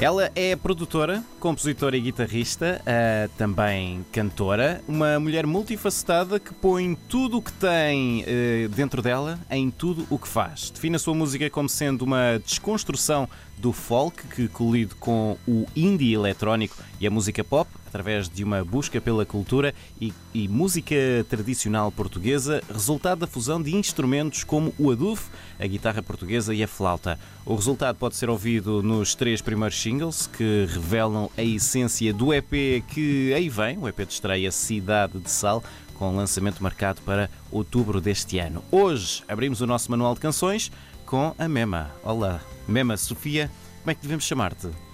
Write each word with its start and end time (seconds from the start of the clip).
Ela 0.00 0.30
é 0.36 0.54
produtora, 0.54 1.24
compositora 1.40 1.96
e 1.96 2.00
guitarrista, 2.00 2.80
uh, 2.82 3.28
também 3.36 4.06
cantora, 4.12 4.80
uma 4.86 5.18
mulher 5.18 5.44
multifacetada 5.44 6.38
que 6.38 6.54
põe 6.54 6.96
tudo 7.08 7.38
o 7.38 7.42
que 7.42 7.52
tem 7.54 8.22
uh, 8.22 8.68
dentro 8.68 9.02
dela 9.02 9.40
em 9.50 9.72
tudo 9.72 10.06
o 10.08 10.16
que 10.16 10.28
faz. 10.28 10.70
Define 10.70 10.94
a 10.94 10.98
sua 11.00 11.14
música 11.14 11.50
como 11.50 11.68
sendo 11.68 12.02
uma 12.02 12.38
desconstrução 12.38 13.28
do 13.56 13.72
folk 13.72 14.22
que 14.28 14.46
colide 14.46 14.94
com 14.94 15.36
o 15.48 15.66
indie 15.74 16.14
eletrónico 16.14 16.76
e 17.00 17.06
a 17.06 17.10
música 17.10 17.42
pop, 17.42 17.68
através 17.88 18.28
de 18.28 18.44
uma 18.44 18.64
busca 18.64 19.00
pela 19.00 19.26
cultura 19.26 19.74
e, 20.00 20.12
e 20.32 20.46
música 20.46 20.94
tradicional 21.28 21.90
portuguesa, 21.90 22.62
resultado 22.72 23.20
da 23.20 23.26
fusão 23.26 23.60
de 23.60 23.74
instrumentos 23.74 24.44
como 24.44 24.72
o 24.78 24.90
adufo, 24.90 25.30
a 25.58 25.66
guitarra 25.66 26.02
portuguesa 26.02 26.54
e 26.54 26.62
a 26.62 26.68
flauta. 26.68 27.18
O 27.44 27.54
resultado 27.54 27.96
pode 27.96 28.14
ser 28.14 28.30
ouvido 28.30 28.82
nos 28.82 29.14
três 29.14 29.40
primeiros 29.40 29.80
singles 29.80 30.26
que 30.26 30.66
revelam 30.70 31.30
a 31.36 31.42
essência 31.42 32.12
do 32.12 32.32
EP 32.32 32.84
que 32.88 33.32
aí 33.34 33.48
vem, 33.48 33.78
o 33.78 33.88
EP 33.88 34.06
de 34.06 34.12
estreia 34.12 34.52
Cidade 34.52 35.18
de 35.18 35.30
Sal, 35.30 35.64
com 35.94 36.14
lançamento 36.14 36.62
marcado 36.62 37.00
para 37.02 37.28
outubro 37.50 38.00
deste 38.00 38.38
ano. 38.38 38.62
Hoje 38.70 39.24
abrimos 39.26 39.60
o 39.60 39.66
nosso 39.66 39.90
manual 39.90 40.14
de 40.14 40.20
canções 40.20 40.70
com 41.04 41.34
a 41.38 41.48
Mema. 41.48 41.90
Olá, 42.04 42.40
Mema 42.68 42.96
Sofia, 42.96 43.50
como 43.80 43.90
é 43.90 43.94
que 43.94 44.02
devemos 44.02 44.24
chamar-te? 44.24 44.87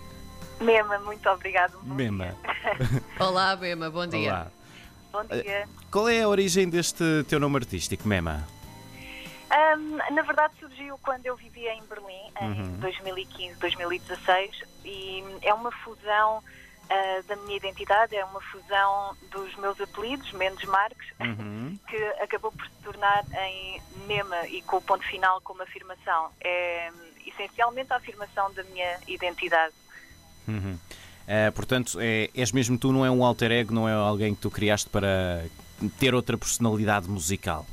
Mema, 0.61 0.99
muito 1.01 1.29
obrigado. 1.29 1.79
Mema. 1.83 2.35
Olá, 3.19 3.57
Mema, 3.57 3.91
bom 3.91 4.07
dia. 4.07 4.31
Olá. 4.31 4.47
Bom 5.13 5.25
dia. 5.25 5.69
Qual 5.91 6.09
é 6.09 6.23
a 6.23 6.29
origem 6.29 6.69
deste 6.69 7.25
teu 7.29 7.39
nome 7.39 7.57
artístico, 7.57 8.07
Mema? 8.09 8.47
Um, 9.55 10.15
na 10.15 10.23
verdade 10.23 10.53
surgiu 10.59 10.99
quando 10.99 11.27
eu 11.27 11.37
vivia 11.37 11.73
em 11.75 11.83
Berlim, 11.85 12.33
em 12.41 12.63
uhum. 12.63 12.81
2015, 12.81 13.59
2016, 13.61 14.63
e 14.85 15.25
é 15.43 15.55
uma 15.55 15.71
fusão 15.71 16.39
uh, 16.39 17.23
da 17.29 17.37
minha 17.37 17.57
identidade, 17.57 18.17
é 18.17 18.25
uma 18.25 18.41
fusão 18.41 19.17
dos 19.31 19.55
meus 19.57 19.81
apelidos, 19.81 20.33
Mendes 20.33 20.69
Marques, 20.69 21.07
uhum. 21.21 21.79
que 21.87 21.97
acabou 22.21 22.51
por 22.51 22.67
se 22.67 22.83
tornar 22.83 23.25
em 23.33 23.81
Mema 24.07 24.47
e 24.49 24.61
com 24.63 24.79
o 24.79 24.83
ponto 24.83 25.05
final 25.07 25.41
como 25.43 25.63
afirmação. 25.63 26.33
É 26.41 26.91
essencialmente 27.27 27.93
a 27.93 27.97
afirmação 27.97 28.53
da 28.53 28.63
minha 28.65 28.99
identidade. 29.07 29.75
Uhum. 30.47 30.79
Uh, 31.25 31.53
portanto, 31.53 31.99
é, 32.01 32.31
és 32.35 32.53
mesmo 32.53 32.77
tu, 32.77 32.93
não 32.93 33.05
é 33.05 33.11
um 33.11 33.25
alter 33.25 33.51
ego, 33.51 33.73
não 33.73 33.89
é 33.89 33.93
alguém 33.93 34.35
que 34.35 34.41
tu 34.41 34.51
criaste 34.51 34.91
para 34.91 35.45
ter 35.99 36.15
outra 36.15 36.37
personalidade 36.37 37.09
musical? 37.09 37.67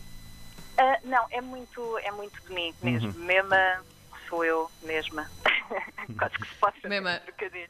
Uh, 0.80 1.08
não, 1.08 1.26
é 1.30 1.42
muito, 1.42 1.98
é 2.00 2.12
muito 2.12 2.42
de 2.48 2.54
mim 2.54 2.74
mesmo. 2.82 3.10
Uhum. 3.10 3.26
Mema 3.26 3.82
sou 4.30 4.46
eu 4.46 4.72
mesma. 4.84 5.30
Quase 6.18 6.36
que 6.36 6.48
se 6.48 6.56
pode 6.56 6.80
fazer 6.80 7.00
um 7.00 7.26
bocadinho. 7.26 7.68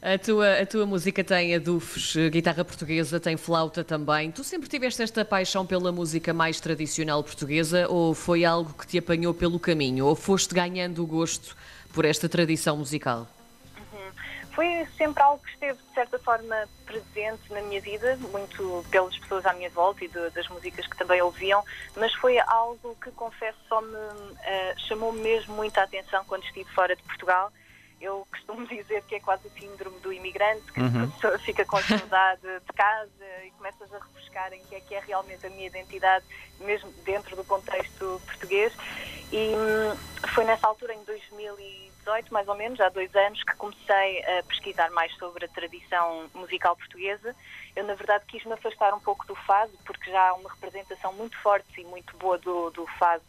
A 0.00 0.18
tua, 0.18 0.60
a 0.60 0.66
tua 0.66 0.86
música 0.86 1.22
tem 1.22 1.54
adufes, 1.54 2.16
guitarra 2.30 2.64
portuguesa, 2.64 3.20
tem 3.20 3.36
flauta 3.36 3.84
também. 3.84 4.32
Tu 4.32 4.42
sempre 4.42 4.68
tiveste 4.68 5.02
esta 5.02 5.24
paixão 5.24 5.64
pela 5.64 5.92
música 5.92 6.32
mais 6.32 6.60
tradicional 6.60 7.22
portuguesa 7.22 7.86
ou 7.88 8.14
foi 8.14 8.44
algo 8.44 8.72
que 8.72 8.86
te 8.86 8.98
apanhou 8.98 9.32
pelo 9.32 9.60
caminho? 9.60 10.06
Ou 10.06 10.16
foste 10.16 10.54
ganhando 10.54 11.02
o 11.02 11.06
gosto 11.06 11.56
por 11.92 12.04
esta 12.04 12.28
tradição 12.28 12.76
musical? 12.76 13.28
Foi 14.52 14.86
sempre 14.96 15.22
algo 15.22 15.42
que 15.42 15.50
esteve, 15.50 15.78
de 15.78 15.94
certa 15.94 16.18
forma, 16.18 16.68
presente 16.84 17.50
na 17.50 17.60
minha 17.62 17.80
vida, 17.80 18.16
muito 18.30 18.84
pelas 18.90 19.16
pessoas 19.18 19.46
à 19.46 19.52
minha 19.54 19.70
volta 19.70 20.04
e 20.04 20.08
de, 20.08 20.30
das 20.30 20.48
músicas 20.48 20.86
que 20.86 20.96
também 20.96 21.20
ouviam, 21.22 21.64
mas 21.96 22.12
foi 22.14 22.38
algo 22.38 22.96
que, 23.02 23.10
confesso, 23.12 23.58
só 23.68 23.80
me 23.80 23.96
uh, 23.96 24.78
chamou 24.88 25.12
mesmo 25.12 25.54
muita 25.54 25.82
atenção 25.82 26.24
quando 26.26 26.44
estive 26.44 26.70
fora 26.72 26.94
de 26.94 27.02
Portugal. 27.02 27.50
Eu 28.00 28.26
costumo 28.30 28.66
dizer 28.68 29.02
que 29.04 29.14
é 29.14 29.20
quase 29.20 29.46
o 29.46 29.50
síndrome 29.50 29.98
do 30.00 30.12
imigrante, 30.12 30.70
que 30.72 30.80
uhum. 30.80 31.04
a 31.04 31.06
pessoa 31.08 31.38
fica 31.38 31.64
com 31.64 31.80
saudade 31.80 32.42
de 32.42 32.72
casa 32.74 33.10
e 33.46 33.50
começas 33.52 33.92
a 33.92 33.98
refrescar 33.98 34.52
em 34.52 34.62
que 34.64 34.74
é 34.74 34.80
que 34.80 34.94
é 34.94 35.00
realmente 35.00 35.46
a 35.46 35.50
minha 35.50 35.66
identidade, 35.66 36.24
mesmo 36.60 36.92
dentro 37.04 37.36
do 37.36 37.44
contexto 37.44 38.20
português. 38.26 38.72
E 39.32 39.54
hum, 39.54 39.96
foi 40.34 40.44
nessa 40.44 40.66
altura, 40.66 40.92
em 40.92 41.02
2000 41.04 41.58
2018, 42.04 42.32
mais 42.32 42.48
ou 42.48 42.54
menos, 42.54 42.80
há 42.80 42.88
dois 42.88 43.14
anos, 43.14 43.42
que 43.42 43.54
comecei 43.56 44.24
a 44.24 44.42
pesquisar 44.42 44.90
mais 44.90 45.14
sobre 45.16 45.44
a 45.44 45.48
tradição 45.48 46.28
musical 46.34 46.76
portuguesa. 46.76 47.34
Eu, 47.74 47.84
na 47.84 47.94
verdade, 47.94 48.24
quis 48.26 48.44
me 48.44 48.52
afastar 48.52 48.92
um 48.94 49.00
pouco 49.00 49.26
do 49.26 49.34
fado, 49.34 49.72
porque 49.84 50.10
já 50.10 50.28
há 50.28 50.34
uma 50.34 50.50
representação 50.50 51.12
muito 51.12 51.36
forte 51.38 51.80
e 51.80 51.84
muito 51.84 52.16
boa 52.16 52.38
do, 52.38 52.70
do 52.70 52.86
fado, 52.98 53.22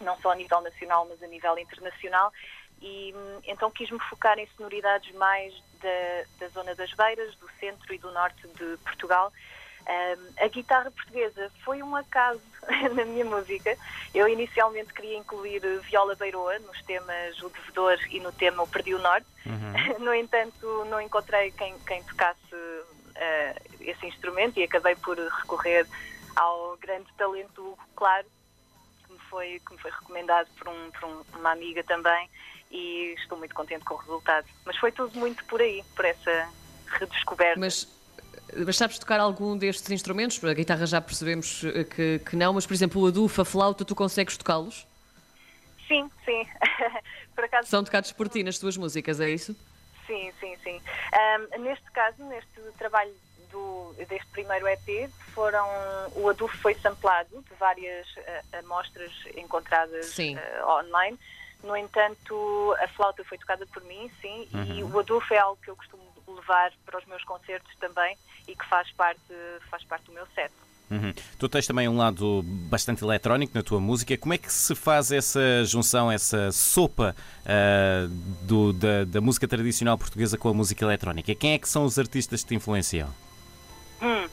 não 0.00 0.16
só 0.18 0.32
a 0.32 0.36
nível 0.36 0.60
nacional, 0.60 1.06
mas 1.08 1.22
a 1.22 1.26
nível 1.26 1.58
internacional. 1.58 2.32
E 2.80 3.14
então 3.46 3.70
quis-me 3.70 3.98
focar 4.00 4.38
em 4.38 4.48
sonoridades 4.56 5.12
mais 5.14 5.54
da, 5.80 6.24
da 6.38 6.48
zona 6.48 6.74
das 6.74 6.92
Beiras, 6.92 7.34
do 7.36 7.48
centro 7.58 7.94
e 7.94 7.98
do 7.98 8.10
norte 8.12 8.46
de 8.48 8.76
Portugal 8.78 9.32
um, 9.86 10.44
a 10.44 10.48
guitarra 10.48 10.90
portuguesa 10.90 11.50
foi 11.64 11.82
um 11.82 11.94
acaso 11.94 12.40
na 12.94 13.04
minha 13.04 13.24
música. 13.24 13.76
Eu 14.14 14.26
inicialmente 14.28 14.92
queria 14.92 15.18
incluir 15.18 15.60
viola 15.90 16.14
beiroa 16.14 16.58
nos 16.60 16.80
temas 16.82 17.40
O 17.42 17.50
Devedor 17.50 17.98
e 18.10 18.20
no 18.20 18.32
tema 18.32 18.62
O 18.62 18.66
Perdi 18.66 18.94
o 18.94 18.98
Norte. 18.98 19.26
Uhum. 19.46 19.74
No 20.04 20.14
entanto, 20.14 20.84
não 20.86 21.00
encontrei 21.00 21.50
quem, 21.50 21.78
quem 21.80 22.02
tocasse 22.04 22.54
uh, 22.54 23.74
esse 23.80 24.06
instrumento 24.06 24.58
e 24.58 24.62
acabei 24.62 24.94
por 24.96 25.18
recorrer 25.18 25.86
ao 26.36 26.76
grande 26.78 27.12
talento 27.16 27.78
Claro, 27.94 28.26
que 29.06 29.12
me 29.12 29.18
foi, 29.30 29.60
que 29.66 29.72
me 29.74 29.78
foi 29.80 29.90
recomendado 29.90 30.48
por, 30.58 30.68
um, 30.68 30.90
por 30.90 31.08
um, 31.08 31.22
uma 31.38 31.52
amiga 31.52 31.82
também 31.84 32.28
e 32.70 33.14
estou 33.18 33.38
muito 33.38 33.54
contente 33.54 33.84
com 33.84 33.94
o 33.94 33.98
resultado. 33.98 34.46
Mas 34.64 34.76
foi 34.78 34.90
tudo 34.90 35.16
muito 35.18 35.44
por 35.44 35.60
aí, 35.60 35.84
por 35.94 36.04
essa 36.04 36.48
redescoberta. 36.86 37.60
Mas 37.60 37.93
mas 38.66 38.76
sabes 38.76 38.98
tocar 38.98 39.20
algum 39.20 39.56
destes 39.56 39.90
instrumentos? 39.90 40.42
A 40.44 40.54
guitarra 40.54 40.86
já 40.86 41.00
percebemos 41.00 41.64
eh, 41.64 41.84
que, 41.84 42.18
que 42.18 42.36
não, 42.36 42.52
mas 42.52 42.66
por 42.66 42.74
exemplo 42.74 43.02
o 43.02 43.06
adufa, 43.06 43.42
a 43.42 43.44
flauta, 43.44 43.84
tu 43.84 43.94
consegues 43.94 44.36
tocá-los? 44.36 44.86
Sim, 45.86 46.10
sim. 46.24 46.46
acaso... 47.54 47.68
São 47.68 47.84
tocados 47.84 48.12
por 48.12 48.28
ti 48.28 48.42
nas 48.42 48.58
tuas 48.58 48.76
músicas, 48.76 49.20
é 49.20 49.30
isso? 49.30 49.56
Sim, 50.06 50.32
sim, 50.40 50.56
sim. 50.62 50.80
Um, 51.56 51.62
neste 51.62 51.90
caso, 51.92 52.22
neste 52.24 52.60
trabalho 52.78 53.14
do, 53.50 53.94
deste 54.08 54.26
primeiro 54.32 54.66
EP, 54.68 55.10
foram, 55.32 55.66
o 56.16 56.28
adufo 56.28 56.56
foi 56.58 56.74
samplado 56.74 57.42
de 57.42 57.54
várias 57.58 58.06
uh, 58.16 58.58
amostras 58.58 59.12
encontradas 59.36 60.16
uh, 60.18 60.68
online. 60.80 61.18
No 61.62 61.74
entanto, 61.76 62.76
a 62.78 62.88
flauta 62.88 63.24
foi 63.24 63.38
tocada 63.38 63.66
por 63.66 63.82
mim, 63.84 64.10
sim, 64.20 64.46
uhum. 64.52 64.64
e 64.64 64.84
o 64.84 64.98
adufo 64.98 65.32
é 65.32 65.38
algo 65.38 65.58
que 65.62 65.70
eu 65.70 65.76
costumo 65.76 66.03
levar 66.26 66.72
para 66.84 66.98
os 66.98 67.06
meus 67.06 67.24
concertos 67.24 67.74
também 67.76 68.16
e 68.46 68.54
que 68.54 68.64
faz 68.66 68.90
parte, 68.92 69.20
faz 69.70 69.84
parte 69.84 70.06
do 70.06 70.12
meu 70.12 70.26
set. 70.34 70.52
Uhum. 70.90 71.14
Tu 71.38 71.48
tens 71.48 71.66
também 71.66 71.88
um 71.88 71.96
lado 71.96 72.42
bastante 72.44 73.02
eletrónico 73.02 73.52
na 73.54 73.62
tua 73.62 73.80
música. 73.80 74.16
Como 74.18 74.34
é 74.34 74.38
que 74.38 74.52
se 74.52 74.74
faz 74.74 75.10
essa 75.10 75.64
junção, 75.64 76.12
essa 76.12 76.52
sopa 76.52 77.16
uh, 77.40 78.08
do, 78.42 78.72
da, 78.72 79.04
da, 79.04 79.20
música 79.20 79.48
tradicional 79.48 79.96
portuguesa 79.96 80.36
com 80.36 80.48
a 80.48 80.54
música 80.54 80.84
eletrónica? 80.84 81.34
Quem 81.34 81.54
é 81.54 81.58
que 81.58 81.68
são 81.68 81.84
os 81.84 81.98
artistas 81.98 82.42
que 82.42 82.48
te 82.48 82.54
influenciam? 82.54 83.08
Hum, 84.02 84.28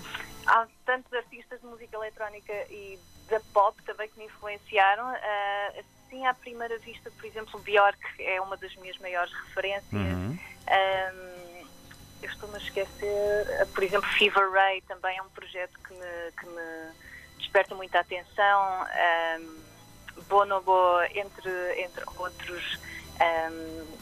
há 0.46 0.68
tantos 0.85 1.12
artistas 1.13 1.59
de 1.62 1.68
música 1.68 1.96
eletrónica 1.96 2.53
e 2.69 3.00
da 3.30 3.40
pop 3.53 3.81
também 3.84 4.09
que 4.09 4.19
me 4.19 4.25
influenciaram. 4.25 5.09
Uh, 5.09 5.80
assim, 5.80 6.25
à 6.25 6.34
primeira 6.34 6.78
vista, 6.80 7.09
por 7.12 7.25
exemplo, 7.25 7.59
Björk 7.62 8.00
é 8.19 8.41
uma 8.41 8.57
das 8.57 8.75
minhas 8.75 8.97
maiores 9.00 9.34
referências. 9.34 9.91
Uhum. 9.94 10.38
Um, 10.38 11.50
eu 12.21 12.29
estou-me 12.29 12.55
a 12.55 12.59
esquecer, 12.59 13.47
eh, 13.49 13.67
por 13.73 13.83
exemplo, 13.83 14.09
Fever 14.11 14.51
Ray 14.51 14.81
também 14.81 15.17
é 15.17 15.21
um 15.21 15.29
projeto 15.29 15.77
que 15.79 15.93
me, 15.93 16.31
que 16.39 16.45
me 16.47 16.91
desperta 17.37 17.75
muita 17.75 17.99
atenção, 17.99 18.85
um, 19.39 20.21
Bonobo, 20.27 21.01
entre, 21.15 21.81
entre 21.81 22.03
outros. 22.17 22.79
Um, 23.19 24.01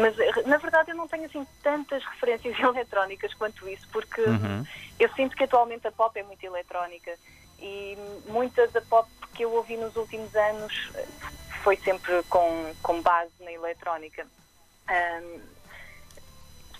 mas 0.00 0.16
na 0.46 0.56
verdade 0.56 0.90
eu 0.90 0.96
não 0.96 1.06
tenho 1.06 1.26
assim 1.26 1.46
tantas 1.62 2.02
referências 2.04 2.56
eletrónicas 2.58 3.34
quanto 3.34 3.68
isso, 3.68 3.86
porque 3.92 4.22
uhum. 4.22 4.64
eu 4.98 5.12
sinto 5.14 5.36
que 5.36 5.44
atualmente 5.44 5.86
a 5.86 5.92
pop 5.92 6.18
é 6.18 6.22
muito 6.22 6.42
eletrónica 6.44 7.14
e 7.60 7.96
muita 8.26 8.66
da 8.68 8.80
pop 8.80 9.08
que 9.34 9.44
eu 9.44 9.52
ouvi 9.52 9.76
nos 9.76 9.94
últimos 9.96 10.34
anos 10.34 10.90
foi 11.62 11.76
sempre 11.78 12.22
com, 12.24 12.74
com 12.82 13.00
base 13.02 13.32
na 13.40 13.52
eletrónica. 13.52 14.26
Um, 14.88 15.40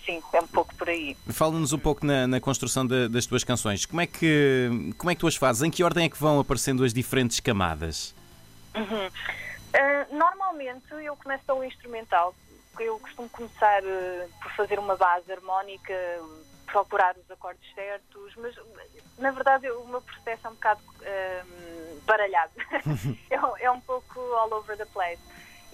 sim, 0.04 0.22
é 0.32 0.40
um 0.40 0.46
pouco 0.46 0.74
por 0.74 0.88
aí. 0.88 1.16
Fala-nos 1.28 1.72
um 1.72 1.78
pouco 1.78 2.04
na, 2.04 2.26
na 2.26 2.40
construção 2.40 2.86
de, 2.86 3.08
das 3.08 3.26
tuas 3.26 3.44
canções. 3.44 3.86
Como 3.86 4.00
é, 4.00 4.06
que, 4.06 4.92
como 4.98 5.10
é 5.10 5.14
que 5.14 5.20
tu 5.20 5.26
as 5.26 5.36
fazes? 5.36 5.62
Em 5.62 5.70
que 5.70 5.82
ordem 5.82 6.04
é 6.04 6.08
que 6.08 6.18
vão 6.18 6.38
aparecendo 6.38 6.84
as 6.84 6.92
diferentes 6.92 7.40
camadas? 7.40 8.14
Uhum. 8.74 9.06
Uh, 9.06 10.16
normalmente 10.16 10.92
eu 11.02 11.16
começo 11.16 11.44
pelo 11.44 11.64
instrumental. 11.64 12.34
Eu 12.78 12.98
costumo 12.98 13.28
começar 13.28 13.82
uh, 13.82 14.28
por 14.42 14.52
fazer 14.52 14.78
uma 14.78 14.96
base 14.96 15.30
harmónica, 15.30 15.94
procurar 16.66 17.16
os 17.16 17.30
acordes 17.30 17.62
certos, 17.74 18.34
mas 18.36 18.54
na 19.18 19.30
verdade 19.30 19.70
o 19.70 19.86
meu 19.86 20.02
processo 20.02 20.46
é 20.46 20.50
um 20.50 20.54
bocado 20.54 20.80
uh, 20.82 22.00
baralhado. 22.06 22.52
é, 23.30 23.64
é 23.64 23.70
um 23.70 23.80
pouco 23.80 24.20
all 24.20 24.52
over 24.52 24.76
the 24.76 24.86
place. 24.86 25.20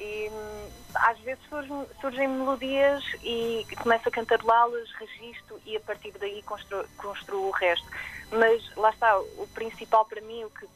E 0.00 0.30
hum, 0.30 0.70
às 0.94 1.18
vezes 1.20 1.44
surgem, 1.50 1.86
surgem 2.00 2.26
melodias 2.26 3.04
e 3.22 3.66
começo 3.82 4.08
a 4.08 4.10
cantarolá-las, 4.10 4.90
registro 4.92 5.60
e 5.66 5.76
a 5.76 5.80
partir 5.80 6.10
daí 6.12 6.42
construo, 6.42 6.86
construo 6.96 7.48
o 7.48 7.50
resto. 7.50 7.86
Mas 8.32 8.74
lá 8.76 8.88
está, 8.88 9.18
o 9.18 9.46
principal 9.54 10.06
para 10.06 10.22
mim, 10.22 10.42
o 10.44 10.50
que, 10.50 10.66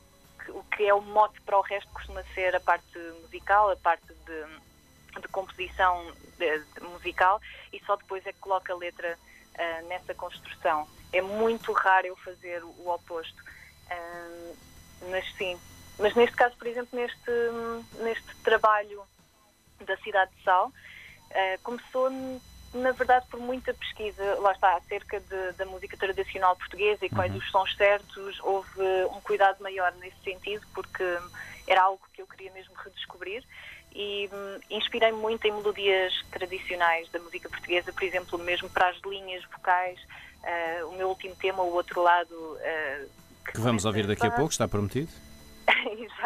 o 0.50 0.62
que 0.64 0.84
é 0.84 0.92
o 0.92 1.00
mote 1.00 1.40
para 1.40 1.58
o 1.58 1.62
resto 1.62 1.90
costuma 1.94 2.22
ser 2.34 2.54
a 2.54 2.60
parte 2.60 2.98
musical, 3.22 3.70
a 3.70 3.76
parte 3.76 4.06
de, 4.06 5.20
de 5.20 5.28
composição 5.28 6.12
de, 6.38 6.58
de 6.58 6.80
musical 6.80 7.40
e 7.72 7.80
só 7.86 7.96
depois 7.96 8.26
é 8.26 8.32
que 8.32 8.40
coloco 8.40 8.70
a 8.70 8.76
letra 8.76 9.18
uh, 9.54 9.88
nessa 9.88 10.14
construção. 10.14 10.86
É 11.14 11.22
muito 11.22 11.72
raro 11.72 12.08
eu 12.08 12.16
fazer 12.16 12.62
o, 12.62 12.90
oposto. 12.90 13.42
Uh, 13.90 14.56
mas 15.10 15.24
sim, 15.36 15.58
mas 15.98 16.14
neste 16.14 16.36
caso, 16.36 16.56
por 16.56 16.66
exemplo, 16.66 16.98
neste, 16.98 17.30
neste 18.00 18.36
trabalho 18.42 19.02
da 19.84 19.96
Cidade 19.98 20.30
de 20.36 20.44
Sal, 20.44 20.68
uh, 20.68 21.62
começou 21.62 22.10
na 22.74 22.90
verdade 22.90 23.24
por 23.30 23.38
muita 23.38 23.72
pesquisa, 23.72 24.34
lá 24.40 24.52
está, 24.52 24.76
acerca 24.76 25.20
de, 25.20 25.52
da 25.52 25.64
música 25.64 25.96
tradicional 25.96 26.56
portuguesa 26.56 27.06
e 27.06 27.10
quais 27.10 27.30
uhum. 27.30 27.38
os 27.38 27.50
sons 27.50 27.76
certos, 27.76 28.40
houve 28.42 28.82
um 29.12 29.20
cuidado 29.20 29.62
maior 29.62 29.92
nesse 30.00 30.16
sentido, 30.24 30.66
porque 30.74 31.04
era 31.68 31.82
algo 31.82 32.00
que 32.12 32.20
eu 32.20 32.26
queria 32.26 32.50
mesmo 32.52 32.74
redescobrir 32.74 33.44
e 33.94 34.28
hum, 34.32 34.60
inspirei 34.70 35.12
muito 35.12 35.46
em 35.46 35.52
melodias 35.52 36.12
tradicionais 36.32 37.08
da 37.10 37.20
música 37.20 37.48
portuguesa, 37.48 37.92
por 37.92 38.02
exemplo, 38.02 38.38
mesmo 38.40 38.68
para 38.68 38.88
as 38.88 39.00
linhas 39.06 39.44
vocais, 39.44 39.98
uh, 40.42 40.88
o 40.88 40.96
meu 40.96 41.08
último 41.08 41.34
tema, 41.36 41.62
o 41.62 41.72
outro 41.72 42.02
lado. 42.02 42.34
Uh, 42.34 43.08
que, 43.46 43.52
que 43.52 43.60
vamos 43.60 43.84
ouvir 43.84 44.06
daqui 44.06 44.26
a 44.26 44.32
pouco, 44.32 44.50
está 44.50 44.66
prometido? 44.66 45.12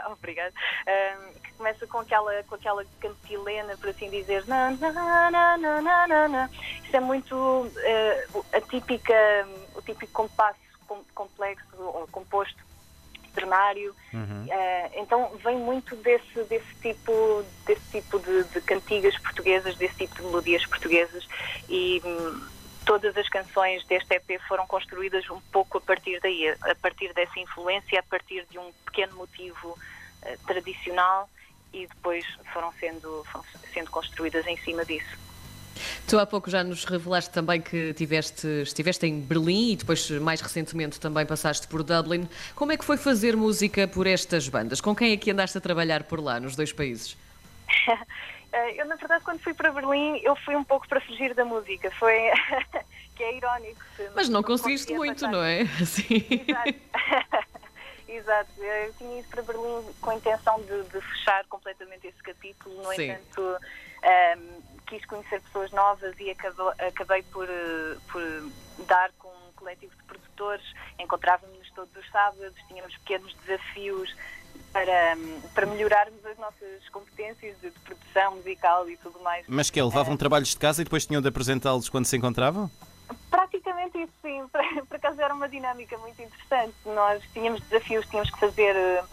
Obrigada. 0.12 0.52
Um, 0.86 1.32
que 1.40 1.52
começa 1.52 1.86
com 1.86 1.98
aquela, 1.98 2.42
com 2.44 2.54
aquela 2.54 2.84
cantilena, 3.00 3.76
por 3.76 3.90
assim 3.90 4.10
dizer. 4.10 4.46
Na, 4.46 4.70
na, 4.70 4.92
na, 4.92 5.58
na, 5.58 5.80
na, 6.06 6.28
na. 6.28 6.50
Isso 6.84 6.96
é 6.96 7.00
muito 7.00 7.34
uh, 7.34 8.44
a 8.52 8.60
típica, 8.60 9.14
o 9.74 9.82
típico 9.82 10.12
compasso 10.12 10.58
com, 10.86 11.02
complexo 11.14 11.76
ou 11.78 12.08
composto 12.10 12.68
ternário. 13.34 13.94
Uhum. 14.12 14.44
Uh, 14.44 14.90
então 14.94 15.30
vem 15.44 15.56
muito 15.56 15.94
desse, 15.96 16.42
desse 16.44 16.74
tipo, 16.80 17.44
desse 17.66 17.90
tipo 17.90 18.18
de, 18.18 18.44
de, 18.44 18.60
cantigas 18.62 19.16
portuguesas, 19.18 19.76
desse 19.76 19.96
tipo 19.96 20.16
de 20.16 20.22
melodias 20.22 20.64
portuguesas 20.66 21.26
e. 21.68 22.02
Todas 22.88 23.14
as 23.18 23.28
canções 23.28 23.84
deste 23.84 24.14
EP 24.14 24.40
foram 24.48 24.66
construídas 24.66 25.28
um 25.28 25.38
pouco 25.52 25.76
a 25.76 25.80
partir 25.82 26.18
daí, 26.22 26.48
a 26.48 26.74
partir 26.76 27.12
dessa 27.12 27.38
influência, 27.38 28.00
a 28.00 28.02
partir 28.02 28.46
de 28.50 28.58
um 28.58 28.72
pequeno 28.86 29.14
motivo 29.14 29.68
uh, 29.72 30.46
tradicional 30.46 31.28
e 31.70 31.86
depois 31.86 32.24
foram 32.50 32.72
sendo, 32.80 33.22
foram 33.30 33.44
sendo 33.74 33.90
construídas 33.90 34.46
em 34.46 34.56
cima 34.56 34.86
disso. 34.86 35.18
Tu 36.08 36.18
há 36.18 36.24
pouco 36.24 36.48
já 36.48 36.64
nos 36.64 36.86
revelaste 36.86 37.30
também 37.30 37.60
que 37.60 37.92
tiveste, 37.92 38.46
estiveste 38.62 39.04
em 39.04 39.20
Berlim 39.20 39.72
e 39.72 39.76
depois, 39.76 40.08
mais 40.12 40.40
recentemente, 40.40 40.98
também 40.98 41.26
passaste 41.26 41.68
por 41.68 41.82
Dublin. 41.82 42.26
Como 42.54 42.72
é 42.72 42.78
que 42.78 42.86
foi 42.86 42.96
fazer 42.96 43.36
música 43.36 43.86
por 43.86 44.06
estas 44.06 44.48
bandas? 44.48 44.80
Com 44.80 44.96
quem 44.96 45.12
é 45.12 45.16
que 45.18 45.30
andaste 45.30 45.58
a 45.58 45.60
trabalhar 45.60 46.04
por 46.04 46.20
lá, 46.20 46.40
nos 46.40 46.56
dois 46.56 46.72
países? 46.72 47.18
Eh, 48.52 48.80
eu, 48.80 48.86
na 48.86 48.96
verdade, 48.96 49.22
quando 49.24 49.40
fui 49.40 49.52
para 49.52 49.70
Berlim, 49.70 50.20
eu 50.22 50.34
fui 50.36 50.56
um 50.56 50.64
pouco 50.64 50.88
para 50.88 51.00
fugir 51.00 51.34
da 51.34 51.44
música. 51.44 51.90
Foi. 51.92 52.14
É 53.28 53.36
irónico. 53.36 53.80
Mas 54.14 54.28
não, 54.28 54.40
não 54.40 54.42
conseguiste 54.42 54.92
muito, 54.94 55.20
passar. 55.20 55.32
não 55.32 55.42
é? 55.42 55.66
Sim. 55.84 56.26
Exato. 56.46 57.48
Exato. 58.08 58.50
Eu 58.58 58.92
tinha 58.94 59.20
ido 59.20 59.28
para 59.28 59.42
Berlim 59.42 59.86
com 60.00 60.10
a 60.10 60.14
intenção 60.14 60.60
de, 60.62 60.82
de 60.84 61.00
fechar 61.00 61.44
completamente 61.46 62.06
esse 62.06 62.22
capítulo. 62.22 62.82
No 62.82 62.94
Sim. 62.94 63.10
entanto, 63.10 63.40
um, 63.40 64.06
ehm, 64.06 64.62
quis 64.86 65.04
conhecer 65.04 65.40
pessoas 65.42 65.70
novas 65.72 66.18
e 66.18 66.30
acabou, 66.30 66.70
acabei 66.70 67.22
por, 67.24 67.46
por 68.10 68.22
dar 68.86 69.12
com 69.18 69.28
um 69.28 69.52
coletivo 69.54 69.94
de 69.94 70.02
produtores. 70.04 70.64
Encontrávamos-nos 70.98 71.70
todos 71.72 71.94
os 71.94 72.10
sábados, 72.10 72.54
tínhamos 72.66 72.96
pequenos 72.98 73.34
desafios 73.44 74.14
para, 74.72 75.16
para 75.54 75.66
melhorarmos 75.66 76.24
as 76.24 76.38
nossas 76.38 76.88
competências 76.90 77.60
de, 77.60 77.70
de 77.70 77.78
produção 77.80 78.36
musical 78.36 78.88
e 78.88 78.96
tudo 78.96 79.20
mais. 79.20 79.44
Mas 79.48 79.70
que 79.70 79.80
levavam 79.82 80.14
uh, 80.14 80.18
trabalhos 80.18 80.48
de 80.50 80.56
casa 80.56 80.80
e 80.80 80.84
depois 80.84 81.06
tinham 81.06 81.20
de 81.20 81.28
apresentá-los 81.28 81.88
quando 81.88 82.06
se 82.06 82.16
encontravam? 82.16 82.70
Isso, 83.94 84.12
sim. 84.22 84.46
Por 84.88 84.96
acaso 84.96 85.20
era 85.20 85.34
uma 85.34 85.48
dinâmica 85.48 85.96
muito 85.98 86.20
interessante. 86.20 86.74
Nós 86.84 87.22
tínhamos 87.32 87.60
desafios, 87.62 88.06
tínhamos 88.06 88.30
que 88.30 88.40
fazer 88.40 88.76
eh, 88.76 89.04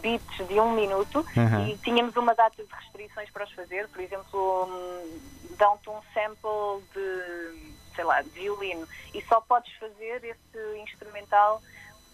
beats 0.00 0.48
de 0.48 0.60
um 0.60 0.72
minuto 0.72 1.24
uhum. 1.36 1.68
e 1.68 1.78
tínhamos 1.78 2.16
uma 2.16 2.34
data 2.34 2.62
de 2.62 2.72
restrições 2.72 3.30
para 3.30 3.44
os 3.44 3.52
fazer. 3.52 3.88
Por 3.88 4.00
exemplo, 4.00 4.66
hum, 4.66 5.20
dão-te 5.58 5.90
um 5.90 6.00
sample 6.14 6.82
de, 6.94 7.74
sei 7.94 8.04
lá, 8.04 8.22
de 8.22 8.30
violino 8.30 8.88
e 9.14 9.22
só 9.22 9.40
podes 9.40 9.72
fazer 9.74 10.24
esse 10.24 10.78
instrumental 10.78 11.62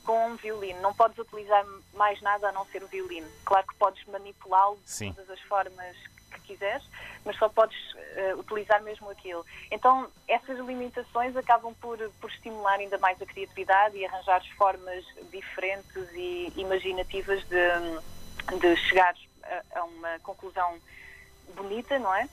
com 0.09 0.29
um 0.29 0.37
violino. 0.37 0.81
Não 0.81 0.95
podes 0.95 1.19
utilizar 1.19 1.63
mais 1.93 2.19
nada 2.23 2.49
a 2.49 2.53
não 2.53 2.65
ser 2.69 2.83
o 2.83 2.87
violino. 2.89 3.29
Claro 3.45 3.67
que 3.67 3.75
podes 3.75 4.03
manipulá-lo 4.07 4.79
de 4.87 5.13
todas 5.13 5.29
as 5.29 5.41
formas 5.43 5.95
que 6.31 6.41
quiseres, 6.41 6.83
mas 7.27 7.37
só 7.37 7.47
podes 7.51 7.77
uh, 7.93 8.39
utilizar 8.39 8.83
mesmo 8.83 9.11
aquilo. 9.11 9.45
Então, 9.71 10.11
essas 10.27 10.59
limitações 10.61 11.37
acabam 11.37 11.75
por, 11.75 11.99
por 12.23 12.31
estimular 12.31 12.81
ainda 12.81 12.97
mais 12.97 13.21
a 13.21 13.27
criatividade 13.27 13.99
e 13.99 14.07
arranjar 14.07 14.43
formas 14.57 15.05
diferentes 15.31 16.09
e 16.15 16.55
imaginativas 16.57 17.45
de, 17.45 18.59
de 18.61 18.77
chegar 18.77 19.15
a, 19.43 19.81
a 19.81 19.85
uma 19.85 20.19
conclusão 20.21 20.79
bonita, 21.55 21.99
não 21.99 22.15
é? 22.15 22.27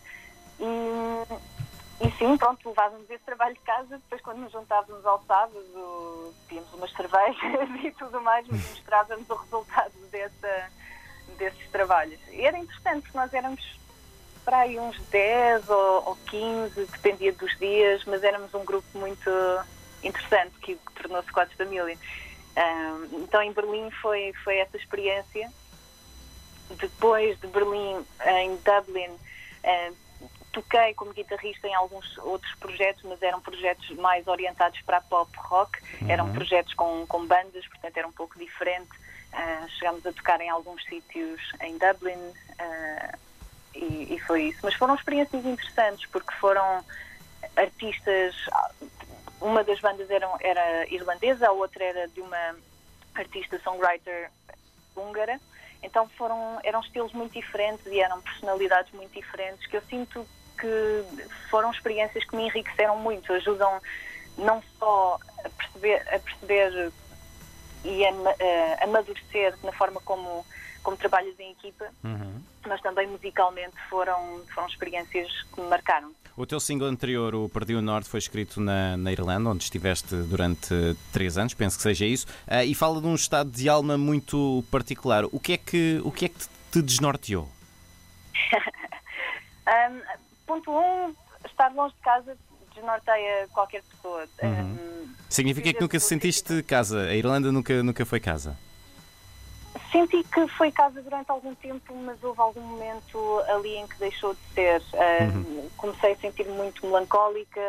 E, 0.61 1.54
e 2.01 2.11
sim, 2.17 2.37
pronto, 2.37 2.67
levávamos 2.67 3.09
esse 3.09 3.23
trabalho 3.23 3.53
de 3.53 3.61
casa, 3.61 3.97
depois 3.97 4.21
quando 4.21 4.39
nos 4.39 4.51
juntávamos 4.51 5.05
ao 5.05 5.23
sábado, 5.23 6.33
tínhamos 6.49 6.73
umas 6.73 6.91
cervejas 6.91 7.69
e 7.83 7.91
tudo 7.91 8.19
mais, 8.21 8.45
mas 8.47 8.69
mostrávamos 8.69 9.29
o 9.29 9.35
resultado 9.35 9.93
dessa, 10.11 10.71
desses 11.37 11.69
trabalhos. 11.69 12.19
E 12.31 12.45
era 12.45 12.57
interessante, 12.57 13.03
porque 13.03 13.17
nós 13.17 13.33
éramos 13.33 13.79
para 14.43 14.59
aí 14.59 14.77
uns 14.79 14.99
10 15.07 15.69
ou, 15.69 16.09
ou 16.09 16.17
15, 16.27 16.85
dependia 16.85 17.33
dos 17.33 17.57
dias, 17.57 18.03
mas 18.05 18.23
éramos 18.23 18.53
um 18.53 18.63
grupo 18.63 18.87
muito 18.97 19.29
interessante, 20.03 20.53
que, 20.61 20.77
tornou-se 20.95 21.31
quase 21.31 21.55
família. 21.55 21.97
Um, 22.57 23.23
então 23.23 23.41
em 23.41 23.51
Berlim 23.51 23.89
foi, 24.01 24.33
foi 24.43 24.57
essa 24.57 24.77
experiência. 24.77 25.51
Depois 26.69 27.39
de 27.39 27.47
Berlim, 27.47 28.05
em 28.25 28.57
Dublin, 28.57 29.09
uh, 29.09 30.04
toquei 30.55 30.93
como 30.93 31.11
guitarrista 31.11 31.67
em 31.67 31.75
alguns 31.75 32.17
outros 32.19 32.55
projetos, 32.55 33.03
mas 33.03 33.21
eram 33.21 33.41
projetos 33.41 33.89
mais 33.97 34.25
orientados 34.25 34.81
para 34.83 35.01
pop 35.01 35.29
rock, 35.37 35.77
uhum. 36.01 36.09
eram 36.09 36.31
projetos 36.31 36.73
com, 36.73 37.05
com 37.07 37.25
bandas, 37.27 37.67
portanto 37.67 37.97
era 37.97 38.07
um 38.07 38.11
pouco 38.13 38.39
diferente. 38.39 38.89
Uh, 39.33 39.69
chegámos 39.71 40.05
a 40.05 40.13
tocar 40.13 40.39
em 40.39 40.49
alguns 40.49 40.81
sítios 40.85 41.41
em 41.59 41.77
Dublin 41.77 42.15
uh, 42.15 43.19
e, 43.75 44.13
e, 44.15 44.19
foi 44.21 44.43
isso. 44.43 44.59
Mas 44.63 44.75
foram 44.75 44.95
experiências 44.95 45.45
interessantes 45.45 46.05
porque 46.09 46.33
foram 46.35 46.85
artistas. 47.57 48.33
Uma 49.41 49.61
das 49.61 49.81
bandas 49.81 50.09
era, 50.09 50.29
era 50.39 50.87
irlandesa, 50.87 51.49
a 51.49 51.51
outra 51.51 51.83
era 51.83 52.07
de 52.07 52.21
uma 52.21 52.55
artista 53.13 53.59
songwriter 53.59 54.31
húngara. 54.95 55.37
Então 55.83 56.07
foram, 56.17 56.57
eram 56.63 56.79
estilos 56.79 57.11
muito 57.11 57.33
diferentes 57.33 57.85
e 57.87 57.99
eram 57.99 58.21
personalidades 58.21 58.93
muito 58.93 59.11
diferentes 59.11 59.67
que 59.67 59.75
eu 59.75 59.81
sinto 59.81 60.25
que 60.59 61.03
foram 61.49 61.71
experiências 61.71 62.23
que 62.25 62.35
me 62.35 62.45
enriqueceram 62.45 62.97
muito, 62.97 63.31
ajudam 63.33 63.81
não 64.37 64.61
só 64.77 65.17
a 65.43 65.49
perceber, 65.49 66.01
a 66.13 66.19
perceber 66.19 66.91
e 67.83 68.05
a, 68.05 68.09
a 68.09 68.83
amadurecer 68.83 69.55
na 69.63 69.71
forma 69.71 70.01
como, 70.01 70.45
como 70.83 70.97
trabalhas 70.97 71.39
em 71.39 71.51
equipa, 71.51 71.85
uhum. 72.03 72.41
mas 72.67 72.81
também 72.81 73.07
musicalmente 73.07 73.75
foram, 73.89 74.41
foram 74.53 74.67
experiências 74.67 75.31
que 75.53 75.61
me 75.61 75.67
marcaram. 75.67 76.11
O 76.37 76.45
teu 76.45 76.59
single 76.59 76.89
anterior, 76.89 77.33
o 77.33 77.47
Perdi 77.47 77.75
o 77.75 77.81
Norte, 77.81 78.09
foi 78.09 78.17
escrito 78.17 78.59
na, 78.59 78.97
na 78.97 79.09
Irlanda, 79.11 79.49
onde 79.49 79.63
estiveste 79.63 80.15
durante 80.15 80.75
três 81.13 81.37
anos, 81.37 81.53
penso 81.53 81.77
que 81.77 81.83
seja 81.83 82.05
isso, 82.05 82.27
uh, 82.45 82.61
e 82.65 82.75
fala 82.75 82.99
de 82.99 83.07
um 83.07 83.15
estado 83.15 83.49
de 83.49 83.69
alma 83.69 83.97
muito 83.97 84.61
particular. 84.69 85.23
O 85.31 85.39
que 85.39 85.53
é 85.53 85.57
que, 85.57 86.01
o 86.03 86.11
que, 86.11 86.25
é 86.25 86.29
que 86.29 86.37
te, 86.37 86.49
te 86.73 86.81
desnorteou? 86.81 87.47
um, 89.65 90.01
ponto 90.45 90.71
um, 90.71 91.13
estar 91.45 91.73
longe 91.73 91.93
de 91.95 92.01
casa 92.01 92.37
desnorteia 92.75 93.47
qualquer 93.53 93.81
pessoa. 93.83 94.27
Uhum. 94.43 94.51
Um, 94.51 95.15
Significa 95.29 95.73
que 95.73 95.81
nunca 95.81 95.99
se 95.99 96.07
sentiste 96.07 96.61
casa? 96.63 97.01
A 97.01 97.15
Irlanda 97.15 97.51
nunca, 97.51 97.81
nunca 97.81 98.05
foi 98.05 98.19
casa? 98.19 98.57
Senti 99.91 100.23
que 100.23 100.47
foi 100.49 100.71
casa 100.71 101.01
durante 101.01 101.29
algum 101.31 101.55
tempo, 101.55 101.95
mas 101.95 102.21
houve 102.23 102.39
algum 102.39 102.61
momento 102.61 103.43
ali 103.47 103.75
em 103.75 103.87
que 103.87 103.97
deixou 103.97 104.33
de 104.33 104.39
ser. 104.53 104.81
uhum. 104.93 105.69
Comecei 105.77 106.13
a 106.13 106.15
sentir-me 106.17 106.53
muito 106.53 106.85
melancólica. 106.85 107.61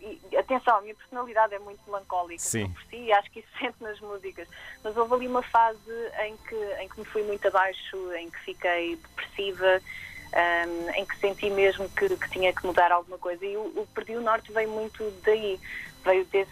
E, 0.00 0.36
atenção, 0.36 0.76
a 0.76 0.80
minha 0.82 0.94
personalidade 0.94 1.54
é 1.54 1.58
muito 1.58 1.80
melancólica 1.86 2.42
Sim. 2.42 2.68
por 2.70 2.82
si 2.84 2.96
e 2.96 3.12
acho 3.12 3.30
que 3.30 3.40
isso 3.40 3.48
sente 3.58 3.76
nas 3.80 3.98
músicas. 4.00 4.48
Mas 4.84 4.96
houve 4.96 5.14
ali 5.14 5.28
uma 5.28 5.42
fase 5.42 5.80
em 6.26 6.36
que, 6.36 6.54
em 6.80 6.88
que 6.88 7.00
me 7.00 7.06
fui 7.06 7.22
muito 7.22 7.46
abaixo, 7.48 8.12
em 8.14 8.30
que 8.30 8.38
fiquei 8.40 8.96
depressiva 8.96 9.80
um, 10.32 10.90
em 10.90 11.04
que 11.04 11.18
senti 11.18 11.50
mesmo 11.50 11.88
que, 11.90 12.08
que, 12.16 12.30
tinha 12.30 12.52
que 12.52 12.66
mudar 12.66 12.92
alguma 12.92 13.18
coisa. 13.18 13.44
E 13.44 13.56
o, 13.56 13.62
o 13.62 13.88
Perdi 13.94 14.16
o 14.16 14.20
Norte 14.20 14.52
veio 14.52 14.68
muito 14.70 15.12
daí, 15.24 15.58
veio 16.04 16.24
desse, 16.26 16.50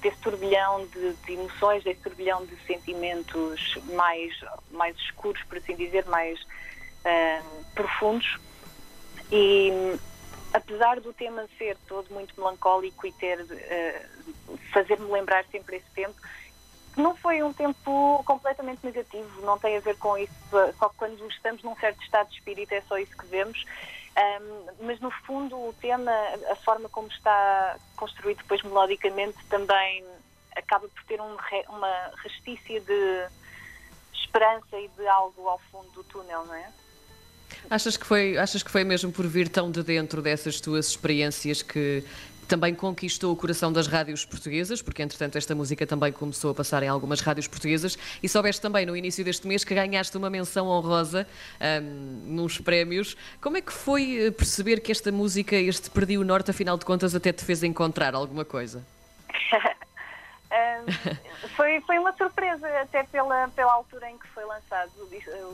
desse 0.00 0.18
turbilhão 0.18 0.86
de, 0.86 1.12
de, 1.14 1.32
emoções, 1.32 1.84
desse 1.84 2.00
turbilhão 2.00 2.44
de 2.46 2.56
sentimentos 2.66 3.78
mais, 3.94 4.34
mais 4.70 4.96
escuros, 4.96 5.42
por 5.44 5.58
assim 5.58 5.76
dizer, 5.76 6.04
mais 6.06 6.40
um, 7.04 7.64
profundos. 7.74 8.38
E 9.30 9.70
apesar 10.52 11.00
do 11.00 11.12
tema 11.12 11.46
ser 11.58 11.76
todo 11.86 12.12
muito 12.12 12.34
melancólico 12.38 13.06
e 13.06 13.12
ter 13.12 13.40
uh, 13.40 14.58
fazer-me 14.72 15.10
lembrar 15.10 15.44
sempre 15.50 15.76
esse 15.76 15.90
tempo, 15.94 16.14
não 16.96 17.14
foi 17.14 17.42
um 17.42 17.52
tempo 17.52 18.22
completamente 18.24 18.84
negativo, 18.84 19.42
não 19.42 19.58
tem 19.58 19.76
a 19.76 19.80
ver 19.80 19.96
com 19.98 20.16
isso, 20.16 20.32
só 20.78 20.88
que 20.88 20.96
quando 20.96 21.28
estamos 21.28 21.62
num 21.62 21.76
certo 21.76 22.02
estado 22.02 22.28
de 22.28 22.36
espírito 22.36 22.72
é 22.72 22.80
só 22.82 22.96
isso 22.98 23.16
que 23.16 23.26
vemos. 23.26 23.64
Um, 24.16 24.86
mas 24.86 24.98
no 25.00 25.10
fundo 25.10 25.54
o 25.56 25.74
tema, 25.78 26.10
a 26.50 26.56
forma 26.56 26.88
como 26.88 27.06
está 27.08 27.76
construído 27.96 28.38
depois 28.38 28.62
melodicamente 28.62 29.36
também 29.50 30.02
acaba 30.56 30.88
por 30.88 31.04
ter 31.04 31.20
um, 31.20 31.36
uma 31.68 32.10
restícia 32.22 32.80
de 32.80 33.26
esperança 34.14 34.80
e 34.80 34.88
de 34.88 35.06
algo 35.06 35.46
ao 35.48 35.58
fundo 35.70 35.90
do 35.90 36.04
túnel, 36.04 36.46
não 36.46 36.54
é? 36.54 36.66
Achas 37.68 37.96
que 37.96 38.06
foi, 38.06 38.38
achas 38.38 38.62
que 38.62 38.70
foi 38.70 38.84
mesmo 38.84 39.12
por 39.12 39.26
vir 39.26 39.48
tão 39.48 39.70
de 39.70 39.82
dentro 39.82 40.22
dessas 40.22 40.60
tuas 40.60 40.88
experiências 40.88 41.62
que 41.62 42.02
também 42.46 42.74
conquistou 42.74 43.32
o 43.32 43.36
coração 43.36 43.72
das 43.72 43.86
rádios 43.86 44.24
portuguesas, 44.24 44.80
porque 44.80 45.02
entretanto 45.02 45.36
esta 45.36 45.54
música 45.54 45.86
também 45.86 46.12
começou 46.12 46.50
a 46.50 46.54
passar 46.54 46.82
em 46.82 46.88
algumas 46.88 47.20
rádios 47.20 47.46
portuguesas, 47.46 47.98
e 48.22 48.28
soubeste 48.28 48.62
também 48.62 48.86
no 48.86 48.96
início 48.96 49.24
deste 49.24 49.46
mês 49.46 49.64
que 49.64 49.74
ganhaste 49.74 50.16
uma 50.16 50.30
menção 50.30 50.68
honrosa 50.68 51.26
um, 51.60 52.34
nos 52.34 52.58
prémios. 52.58 53.16
Como 53.40 53.56
é 53.56 53.60
que 53.60 53.72
foi 53.72 54.26
eh, 54.26 54.30
perceber 54.30 54.80
que 54.80 54.92
esta 54.92 55.10
música, 55.10 55.56
este 55.56 55.90
Perdi 55.90 56.18
o 56.18 56.24
Norte, 56.24 56.50
afinal 56.50 56.76
de 56.76 56.84
contas, 56.84 57.14
até 57.14 57.32
te 57.32 57.44
fez 57.44 57.62
encontrar 57.62 58.14
alguma 58.14 58.44
coisa? 58.44 58.84
um, 60.50 61.48
foi, 61.56 61.80
foi 61.80 61.98
uma 61.98 62.12
surpresa, 62.16 62.66
até 62.80 63.02
pela, 63.04 63.48
pela 63.48 63.72
altura 63.72 64.10
em 64.10 64.18
que 64.18 64.28
foi 64.28 64.44
lançado. 64.44 64.90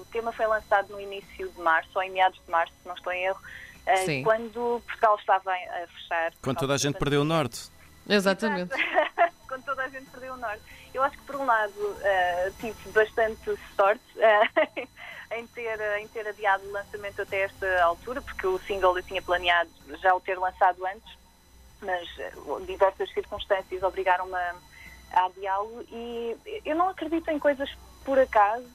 O 0.01 0.05
tema 0.13 0.33
foi 0.33 0.47
lançado 0.47 0.93
no 0.93 1.01
início 1.01 1.49
de 1.49 1.61
março, 1.61 1.91
ou 1.95 2.03
em 2.03 2.11
meados 2.11 2.41
de 2.45 2.51
março, 2.51 2.75
se 2.81 2.89
não 2.89 2.95
estou 2.95 3.13
em 3.13 3.25
erro. 3.25 3.41
Eh, 3.87 3.97
Sim. 4.05 4.23
quando 4.23 4.83
Portugal 4.87 5.17
estava 5.17 5.53
a 5.53 5.87
fechar. 5.89 6.33
Quando 6.43 6.59
toda 6.59 6.75
a 6.75 6.77
gente 6.77 6.99
perdeu 6.99 7.23
o 7.23 7.25
norte. 7.25 7.71
Exatamente. 8.09 8.73
quando 9.49 9.65
toda 9.65 9.83
a 9.83 9.89
gente 9.89 10.09
perdeu 10.11 10.35
o 10.35 10.37
norte. 10.37 10.63
Eu 10.95 11.03
acho 11.03 11.17
que, 11.17 11.25
por 11.25 11.37
um 11.37 11.45
lado, 11.45 11.73
uh, 11.73 12.53
tive 12.61 12.91
bastante 12.91 13.59
sorte 13.77 14.05
uh, 14.17 14.89
em, 15.35 15.47
ter, 15.49 15.81
em 16.01 16.09
ter 16.09 16.27
adiado 16.27 16.65
o 16.67 16.73
lançamento 16.73 17.23
até 17.23 17.43
esta 17.43 17.83
altura, 17.83 18.21
porque 18.21 18.47
o 18.47 18.59
single 18.61 18.97
eu 18.97 19.03
tinha 19.03 19.23
planeado 19.23 19.71
já 20.01 20.15
o 20.15 20.21
ter 20.21 20.39
lançado 20.39 20.85
antes, 20.87 21.19
mas 21.81 22.09
diversas 22.67 23.11
circunstâncias 23.13 23.83
obrigaram-me 23.83 24.35
a, 24.35 24.55
a 25.13 25.27
adiá-lo 25.27 25.85
e 25.91 26.37
eu 26.65 26.77
não 26.77 26.91
acredito 26.91 27.29
em 27.29 27.39
coisas 27.39 27.69
por 28.05 28.19
acaso 28.19 28.69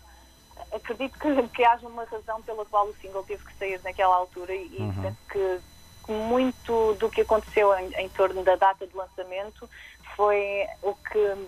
acredito 0.71 1.17
que, 1.17 1.47
que 1.49 1.63
haja 1.63 1.87
uma 1.87 2.05
razão 2.05 2.41
pela 2.41 2.65
qual 2.65 2.87
o 2.87 2.95
single 2.95 3.23
teve 3.23 3.43
que 3.43 3.53
sair 3.55 3.79
naquela 3.83 4.15
altura 4.15 4.53
e, 4.53 4.77
uhum. 4.79 5.01
penso 5.01 5.17
que 5.29 6.11
muito 6.11 6.93
do 6.93 7.09
que 7.09 7.21
aconteceu 7.21 7.73
em, 7.77 7.93
em, 7.95 8.09
torno 8.09 8.43
da 8.43 8.55
data 8.55 8.87
de 8.87 8.95
lançamento 8.95 9.69
foi 10.15 10.65
o 10.81 10.93
que 10.95 11.47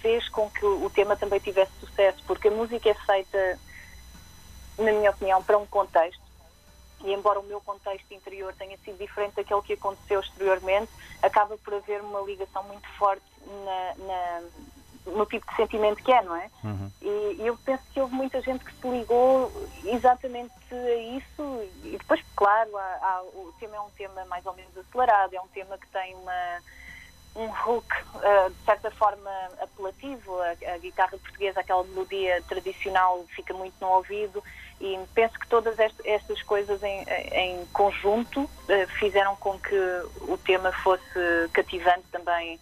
fez 0.00 0.28
com 0.28 0.48
que 0.50 0.64
o 0.64 0.88
tema 0.90 1.16
também 1.16 1.40
tivesse 1.40 1.72
sucesso, 1.80 2.22
porque 2.26 2.48
a 2.48 2.50
música 2.50 2.88
é 2.88 2.94
feita, 2.94 3.58
na 4.78 4.92
minha 4.92 5.10
opinião, 5.10 5.42
para 5.42 5.58
um 5.58 5.66
contexto. 5.66 6.20
E 7.02 7.12
embora 7.12 7.40
o 7.40 7.42
meu 7.42 7.60
contexto 7.60 8.12
interior 8.12 8.54
tenha 8.54 8.76
sido 8.78 8.98
diferente 8.98 9.34
daquele 9.36 9.62
que 9.62 9.72
aconteceu 9.72 10.20
exteriormente, 10.20 10.90
acaba 11.22 11.56
por 11.58 11.74
haver 11.74 12.00
uma 12.02 12.20
ligação 12.20 12.62
muito 12.64 12.86
forte 12.98 13.24
na, 13.46 13.94
na 14.04 14.42
no 15.16 15.26
tipo 15.26 15.48
de 15.48 15.56
sentimento 15.56 16.02
que 16.02 16.12
é, 16.12 16.22
não 16.22 16.36
é? 16.36 16.50
Uhum. 16.64 16.90
E, 17.02 17.46
eu 17.46 17.56
penso 17.64 17.82
que 17.92 18.00
houve 18.00 18.14
muita 18.14 18.40
gente 18.40 18.64
que 18.64 18.72
se 18.72 18.88
ligou 18.88 19.50
exatamente 19.84 20.52
a 20.72 20.94
isso. 21.16 21.68
E 21.84 21.96
depois, 21.98 22.22
claro, 22.36 22.76
há, 22.76 22.98
há, 23.02 23.22
o 23.22 23.52
tema 23.58 23.76
é 23.76 23.80
um 23.80 23.90
tema 23.90 24.24
mais 24.26 24.44
ou 24.46 24.54
menos 24.54 24.76
acelerado, 24.76 25.34
é 25.34 25.40
um 25.40 25.48
tema 25.48 25.78
que 25.78 25.86
tem 25.88 26.14
uma, 26.14 26.58
um 27.36 27.46
hook, 27.46 27.86
uh, 28.14 28.50
de 28.50 28.64
certa 28.64 28.90
forma, 28.90 29.30
apelativo. 29.60 30.40
A, 30.40 30.74
a, 30.74 30.78
guitarra 30.78 31.18
portuguesa, 31.18 31.60
aquela 31.60 31.84
melodia 31.84 32.42
tradicional, 32.48 33.24
fica 33.34 33.54
muito 33.54 33.74
no 33.80 33.88
ouvido. 33.88 34.42
E 34.80 34.98
penso 35.14 35.38
que 35.38 35.46
todas 35.46 35.78
estas 35.78 36.42
coisas 36.42 36.82
em, 36.82 37.04
em 37.32 37.66
conjunto 37.66 38.42
uh, 38.42 38.48
fizeram 38.98 39.36
com 39.36 39.58
que 39.58 39.76
o 40.22 40.38
tema 40.38 40.72
fosse 40.72 41.48
cativante 41.52 42.04
também 42.10 42.58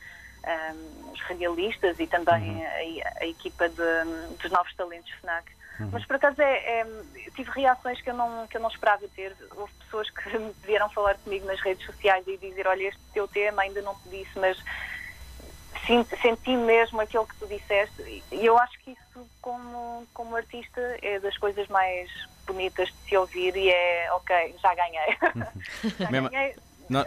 um, 0.49 1.13
os 1.13 1.21
radialistas 1.21 1.99
e 1.99 2.07
também 2.07 2.51
uhum. 2.51 2.63
a, 2.65 3.23
a, 3.23 3.27
equipa 3.27 3.69
de, 3.69 4.37
dos 4.41 4.51
novos 4.51 4.75
talentos 4.75 5.11
FNAC. 5.21 5.51
Uhum. 5.81 5.91
Mas 5.93 6.05
por 6.05 6.17
acaso 6.17 6.43
é, 6.43 6.81
é, 6.81 6.87
tive 7.37 7.51
reações 7.51 8.01
que 8.01 8.11
eu, 8.11 8.15
não, 8.15 8.47
que 8.47 8.57
eu 8.57 8.61
não 8.61 8.69
esperava 8.69 9.07
ter. 9.15 9.35
Houve 9.57 9.73
pessoas 9.75 10.11
que 10.11 10.39
vieram 10.67 10.89
falar 10.91 11.15
comigo 11.19 11.47
nas 11.47 11.61
redes 11.61 11.85
sociais 11.87 12.27
e 12.27 12.37
dizer: 12.37 12.67
Olha, 12.67 12.89
este 12.89 13.01
teu 13.13 13.29
tema 13.29 13.63
ainda 13.63 13.81
não 13.83 13.95
te 13.95 14.09
disse, 14.09 14.39
mas 14.39 14.59
senti 16.21 16.57
mesmo 16.57 17.01
aquilo 17.01 17.27
que 17.27 17.37
tu 17.37 17.47
disseste. 17.47 18.23
E 18.33 18.45
eu 18.45 18.59
acho 18.59 18.79
que 18.81 18.91
isso, 18.91 19.27
como, 19.41 20.07
como 20.13 20.37
artista, 20.37 20.81
é 21.03 21.19
das 21.21 21.37
coisas 21.39 21.67
mais 21.69 22.11
bonitas 22.47 22.89
de 22.89 23.09
se 23.09 23.17
ouvir 23.17 23.57
e 23.57 23.71
é 23.71 24.13
ok, 24.13 24.57
já 24.61 24.75
ganhei. 24.75 25.17
já 25.99 26.11
ganhei 26.11 26.55
nós, 26.89 27.07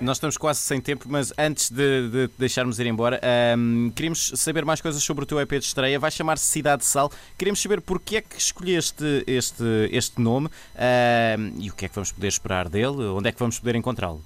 nós, 0.00 0.16
estamos 0.16 0.36
quase 0.36 0.60
sem 0.60 0.80
tempo, 0.80 1.06
mas 1.08 1.32
antes 1.38 1.70
de, 1.70 2.08
de 2.08 2.30
deixarmos 2.38 2.78
ir 2.78 2.86
embora, 2.86 3.20
um, 3.56 3.90
queríamos 3.94 4.32
saber 4.36 4.64
mais 4.64 4.80
coisas 4.80 5.02
sobre 5.02 5.24
o 5.24 5.26
teu 5.26 5.40
EP 5.40 5.50
de 5.50 5.64
estreia. 5.64 5.98
Vai 5.98 6.10
chamar-se 6.10 6.44
Cidade 6.44 6.82
de 6.82 6.88
Sal. 6.88 7.10
Queríamos 7.36 7.60
saber 7.60 7.80
porque 7.80 8.16
é 8.16 8.20
que 8.20 8.36
escolheste 8.36 9.24
este, 9.26 9.64
este 9.90 10.20
nome 10.20 10.48
um, 10.48 11.60
e 11.60 11.70
o 11.70 11.74
que 11.74 11.86
é 11.86 11.88
que 11.88 11.94
vamos 11.94 12.12
poder 12.12 12.28
esperar 12.28 12.68
dele, 12.68 13.04
onde 13.06 13.28
é 13.28 13.32
que 13.32 13.38
vamos 13.38 13.58
poder 13.58 13.74
encontrá-lo. 13.74 14.22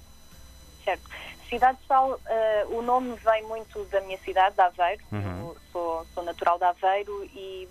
Certo. 0.83 1.03
Cidade 1.49 1.77
de 1.79 1.87
Sal, 1.87 2.11
uh, 2.11 2.77
o 2.77 2.81
nome 2.81 3.15
vem 3.23 3.43
muito 3.43 3.83
da 3.85 4.01
minha 4.01 4.17
cidade, 4.19 4.55
de 4.55 4.61
Aveiro. 4.61 5.03
Uhum. 5.11 5.55
Sou, 5.71 6.05
sou 6.13 6.23
natural 6.23 6.57
de 6.57 6.63
Aveiro 6.65 7.23
e 7.25 7.67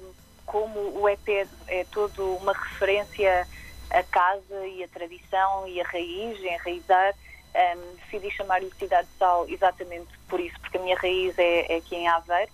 como 0.47 0.79
o 1.01 1.09
EP 1.09 1.49
é 1.67 1.85
todo 1.91 2.37
uma 2.37 2.53
referência 2.53 3.47
a 3.93 4.03
casa 4.03 4.67
e 4.67 4.83
a 4.83 4.89
tradição 4.89 5.67
e 5.69 5.81
a 5.81 5.85
raiz, 5.85 6.39
enraizar. 6.41 7.15
Um, 7.55 7.97
decidi 7.97 8.31
chamar-lhe 8.31 8.73
Cidade 8.79 9.07
de 9.09 9.19
Sal 9.19 9.47
exatamente 9.47 10.09
por 10.27 10.41
isso, 10.41 10.59
porque 10.61 10.79
a 10.79 10.81
minha 10.81 10.97
raiz 10.97 11.39
é, 11.39 11.71
é 11.71 11.77
aqui 11.77 11.97
em 11.97 12.09
Aveiro 12.09 12.51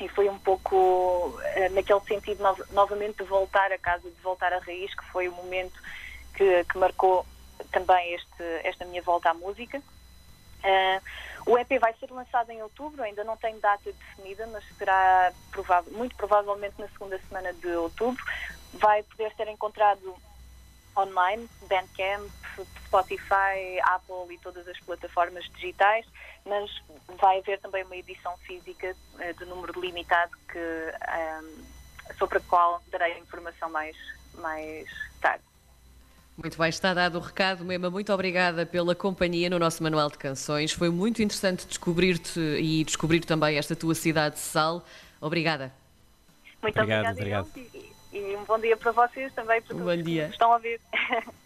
e 0.00 0.08
foi 0.08 0.28
um 0.28 0.38
pouco 0.38 0.76
uh, 0.76 1.72
naquele 1.72 2.00
sentido 2.00 2.42
no, 2.42 2.74
novamente 2.74 3.18
de 3.18 3.24
voltar 3.24 3.70
a 3.70 3.78
casa, 3.78 4.10
de 4.10 4.20
voltar 4.22 4.52
à 4.52 4.58
raiz, 4.58 4.92
que 4.94 5.04
foi 5.06 5.28
o 5.28 5.32
momento 5.32 5.80
que, 6.34 6.64
que 6.64 6.76
marcou 6.76 7.24
também 7.70 8.14
este, 8.14 8.42
esta 8.64 8.84
minha 8.84 9.02
volta 9.02 9.30
à 9.30 9.34
música. 9.34 9.78
Uh, 9.78 11.50
o 11.50 11.56
EP 11.56 11.78
vai 11.80 11.94
ser 11.94 12.10
lançado 12.10 12.50
em 12.50 12.60
outubro, 12.62 13.02
ainda 13.02 13.22
não 13.22 13.36
tem 13.36 13.58
data 13.60 13.90
definida, 13.92 14.46
mas 14.48 14.64
será 14.76 15.32
provável, 15.52 15.92
muito 15.92 16.16
provavelmente 16.16 16.74
na 16.78 16.88
segunda 16.88 17.18
semana 17.28 17.52
de 17.52 17.68
outubro. 17.68 18.22
Vai 18.74 19.04
poder 19.04 19.32
ser 19.36 19.46
encontrado 19.48 20.16
online, 20.96 21.48
Bandcamp, 21.68 22.30
Spotify, 22.86 23.80
Apple 23.82 24.34
e 24.34 24.38
todas 24.38 24.66
as 24.68 24.78
plataformas 24.80 25.44
digitais, 25.54 26.06
mas 26.44 26.70
vai 27.20 27.38
haver 27.38 27.60
também 27.60 27.84
uma 27.84 27.96
edição 27.96 28.36
física 28.38 28.94
uh, 29.14 29.38
de 29.38 29.44
número 29.44 29.78
limitado 29.80 30.32
que, 30.50 30.58
um, 30.58 31.64
sobre 32.18 32.38
a 32.38 32.40
qual 32.42 32.82
darei 32.90 33.18
informação 33.18 33.68
mais, 33.70 33.96
mais 34.34 34.88
tarde. 35.20 35.44
Muito 36.36 36.58
bem, 36.58 36.68
está 36.68 36.92
dado 36.92 37.16
o 37.16 37.20
recado. 37.20 37.64
Mema, 37.64 37.88
muito 37.88 38.12
obrigada 38.12 38.66
pela 38.66 38.94
companhia 38.94 39.48
no 39.48 39.58
nosso 39.58 39.82
Manual 39.82 40.10
de 40.10 40.18
Canções. 40.18 40.70
Foi 40.70 40.90
muito 40.90 41.22
interessante 41.22 41.66
descobrir-te 41.66 42.38
e 42.38 42.84
descobrir 42.84 43.24
também 43.24 43.56
esta 43.56 43.74
tua 43.74 43.94
cidade 43.94 44.34
de 44.34 44.42
Sal. 44.42 44.84
Obrigada. 45.18 45.72
Muito 46.62 46.78
obrigado, 46.78 47.12
obrigada. 47.12 47.48
obrigado. 47.48 47.95
E 48.16 48.34
um 48.34 48.44
bom 48.44 48.58
dia 48.58 48.76
para 48.78 48.92
vocês 48.92 49.30
também, 49.34 49.60
porque 49.60 49.82
bom 49.82 50.02
dia. 50.02 50.28
estão 50.28 50.52
a 50.52 50.58
ver. 50.58 50.80